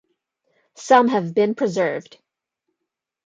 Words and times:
Some 0.77 1.09
have 1.09 1.35
been 1.35 1.53
preserved. 1.53 2.17